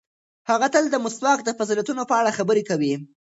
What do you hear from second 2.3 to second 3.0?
خبرې کوي.